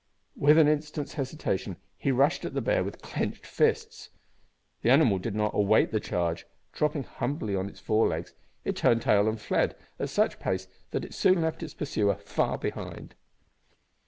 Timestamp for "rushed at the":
2.11-2.59